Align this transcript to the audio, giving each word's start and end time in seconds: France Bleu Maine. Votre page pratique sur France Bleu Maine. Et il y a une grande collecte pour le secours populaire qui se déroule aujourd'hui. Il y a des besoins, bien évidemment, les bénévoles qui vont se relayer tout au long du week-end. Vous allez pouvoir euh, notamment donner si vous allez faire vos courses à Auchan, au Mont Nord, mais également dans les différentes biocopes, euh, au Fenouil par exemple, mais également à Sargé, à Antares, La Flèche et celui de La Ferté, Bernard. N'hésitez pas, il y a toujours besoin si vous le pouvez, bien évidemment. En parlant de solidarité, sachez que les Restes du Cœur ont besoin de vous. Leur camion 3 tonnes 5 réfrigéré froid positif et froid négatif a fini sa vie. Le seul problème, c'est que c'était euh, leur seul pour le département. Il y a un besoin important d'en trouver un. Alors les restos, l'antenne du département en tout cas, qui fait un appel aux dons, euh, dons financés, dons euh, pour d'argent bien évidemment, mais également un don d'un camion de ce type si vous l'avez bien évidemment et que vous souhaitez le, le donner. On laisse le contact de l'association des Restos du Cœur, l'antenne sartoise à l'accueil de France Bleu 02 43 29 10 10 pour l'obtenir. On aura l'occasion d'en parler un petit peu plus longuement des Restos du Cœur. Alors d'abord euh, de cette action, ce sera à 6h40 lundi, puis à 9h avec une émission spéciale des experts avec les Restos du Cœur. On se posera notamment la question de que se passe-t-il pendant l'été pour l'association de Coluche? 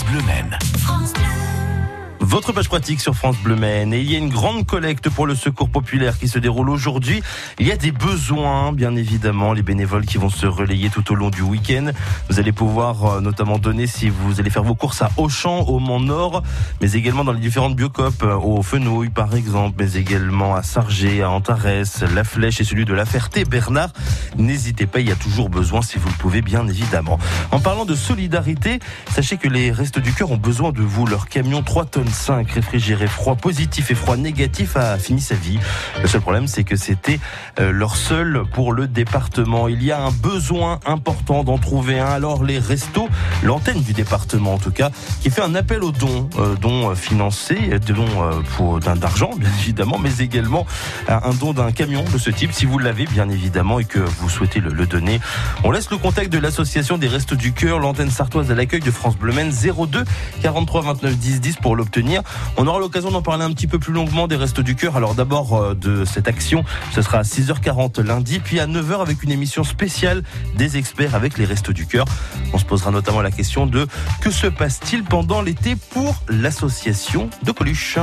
France 0.00 0.04
Bleu 0.04 0.22
Maine. 0.22 0.58
Votre 2.30 2.52
page 2.52 2.68
pratique 2.68 3.00
sur 3.00 3.16
France 3.16 3.36
Bleu 3.38 3.56
Maine. 3.56 3.92
Et 3.92 3.98
il 3.98 4.08
y 4.08 4.14
a 4.14 4.18
une 4.18 4.28
grande 4.28 4.64
collecte 4.64 5.10
pour 5.10 5.26
le 5.26 5.34
secours 5.34 5.68
populaire 5.68 6.16
qui 6.16 6.28
se 6.28 6.38
déroule 6.38 6.70
aujourd'hui. 6.70 7.24
Il 7.58 7.66
y 7.66 7.72
a 7.72 7.76
des 7.76 7.90
besoins, 7.90 8.72
bien 8.72 8.94
évidemment, 8.94 9.52
les 9.52 9.62
bénévoles 9.62 10.06
qui 10.06 10.16
vont 10.16 10.30
se 10.30 10.46
relayer 10.46 10.90
tout 10.90 11.10
au 11.10 11.16
long 11.16 11.30
du 11.30 11.42
week-end. 11.42 11.90
Vous 12.28 12.38
allez 12.38 12.52
pouvoir 12.52 13.04
euh, 13.04 13.20
notamment 13.20 13.58
donner 13.58 13.88
si 13.88 14.08
vous 14.08 14.38
allez 14.38 14.50
faire 14.50 14.62
vos 14.62 14.76
courses 14.76 15.02
à 15.02 15.10
Auchan, 15.16 15.62
au 15.62 15.80
Mont 15.80 15.98
Nord, 15.98 16.44
mais 16.80 16.92
également 16.92 17.24
dans 17.24 17.32
les 17.32 17.40
différentes 17.40 17.74
biocopes, 17.74 18.22
euh, 18.22 18.36
au 18.36 18.62
Fenouil 18.62 19.10
par 19.10 19.34
exemple, 19.34 19.74
mais 19.80 19.94
également 19.94 20.54
à 20.54 20.62
Sargé, 20.62 21.22
à 21.22 21.30
Antares, 21.30 21.66
La 22.14 22.22
Flèche 22.22 22.60
et 22.60 22.64
celui 22.64 22.84
de 22.84 22.94
La 22.94 23.06
Ferté, 23.06 23.44
Bernard. 23.44 23.90
N'hésitez 24.38 24.86
pas, 24.86 25.00
il 25.00 25.08
y 25.08 25.12
a 25.12 25.16
toujours 25.16 25.50
besoin 25.50 25.82
si 25.82 25.98
vous 25.98 26.08
le 26.08 26.14
pouvez, 26.14 26.42
bien 26.42 26.64
évidemment. 26.68 27.18
En 27.50 27.58
parlant 27.58 27.86
de 27.86 27.96
solidarité, 27.96 28.78
sachez 29.12 29.36
que 29.36 29.48
les 29.48 29.72
Restes 29.72 29.98
du 29.98 30.12
Cœur 30.12 30.30
ont 30.30 30.36
besoin 30.36 30.70
de 30.70 30.82
vous. 30.82 31.06
Leur 31.06 31.28
camion 31.28 31.64
3 31.64 31.86
tonnes 31.86 32.06
5 32.20 32.50
réfrigéré 32.50 33.06
froid 33.06 33.34
positif 33.34 33.90
et 33.90 33.94
froid 33.94 34.16
négatif 34.16 34.76
a 34.76 34.98
fini 34.98 35.22
sa 35.22 35.34
vie. 35.34 35.58
Le 36.02 36.06
seul 36.06 36.20
problème, 36.20 36.46
c'est 36.46 36.64
que 36.64 36.76
c'était 36.76 37.18
euh, 37.58 37.72
leur 37.72 37.96
seul 37.96 38.42
pour 38.52 38.74
le 38.74 38.86
département. 38.86 39.68
Il 39.68 39.82
y 39.82 39.90
a 39.90 40.02
un 40.02 40.10
besoin 40.10 40.80
important 40.84 41.44
d'en 41.44 41.56
trouver 41.56 41.98
un. 41.98 42.10
Alors 42.10 42.44
les 42.44 42.58
restos, 42.58 43.08
l'antenne 43.42 43.82
du 43.82 43.94
département 43.94 44.54
en 44.54 44.58
tout 44.58 44.70
cas, 44.70 44.90
qui 45.22 45.30
fait 45.30 45.40
un 45.40 45.54
appel 45.54 45.82
aux 45.82 45.92
dons, 45.92 46.28
euh, 46.38 46.56
dons 46.56 46.94
financés, 46.94 47.78
dons 47.86 48.04
euh, 48.22 48.42
pour 48.56 48.80
d'argent 48.80 49.30
bien 49.36 49.50
évidemment, 49.60 49.98
mais 49.98 50.18
également 50.18 50.66
un 51.08 51.32
don 51.32 51.54
d'un 51.54 51.72
camion 51.72 52.04
de 52.12 52.18
ce 52.18 52.30
type 52.30 52.52
si 52.52 52.66
vous 52.66 52.78
l'avez 52.78 53.06
bien 53.06 53.30
évidemment 53.30 53.78
et 53.78 53.84
que 53.84 53.98
vous 53.98 54.28
souhaitez 54.28 54.60
le, 54.60 54.70
le 54.70 54.86
donner. 54.86 55.20
On 55.64 55.70
laisse 55.70 55.90
le 55.90 55.96
contact 55.96 56.30
de 56.30 56.38
l'association 56.38 56.98
des 56.98 57.08
Restos 57.08 57.36
du 57.36 57.52
Cœur, 57.52 57.78
l'antenne 57.78 58.10
sartoise 58.10 58.50
à 58.50 58.54
l'accueil 58.54 58.80
de 58.80 58.90
France 58.90 59.16
Bleu 59.16 59.32
02 59.32 60.04
43 60.42 60.82
29 60.82 61.16
10 61.16 61.40
10 61.40 61.56
pour 61.56 61.76
l'obtenir. 61.76 62.09
On 62.56 62.66
aura 62.66 62.78
l'occasion 62.78 63.10
d'en 63.10 63.22
parler 63.22 63.44
un 63.44 63.52
petit 63.52 63.66
peu 63.66 63.78
plus 63.78 63.92
longuement 63.92 64.28
des 64.28 64.36
Restos 64.36 64.62
du 64.62 64.76
Cœur. 64.76 64.96
Alors 64.96 65.14
d'abord 65.14 65.54
euh, 65.54 65.74
de 65.74 66.04
cette 66.04 66.28
action, 66.28 66.64
ce 66.94 67.02
sera 67.02 67.18
à 67.18 67.22
6h40 67.22 68.00
lundi, 68.02 68.40
puis 68.40 68.60
à 68.60 68.66
9h 68.66 69.00
avec 69.00 69.22
une 69.22 69.30
émission 69.30 69.64
spéciale 69.64 70.22
des 70.56 70.76
experts 70.76 71.14
avec 71.14 71.38
les 71.38 71.44
Restos 71.44 71.72
du 71.72 71.86
Cœur. 71.86 72.06
On 72.52 72.58
se 72.58 72.64
posera 72.64 72.90
notamment 72.90 73.22
la 73.22 73.30
question 73.30 73.66
de 73.66 73.86
que 74.20 74.30
se 74.30 74.46
passe-t-il 74.46 75.04
pendant 75.04 75.42
l'été 75.42 75.76
pour 75.76 76.22
l'association 76.28 77.30
de 77.44 77.52
Coluche? 77.52 77.98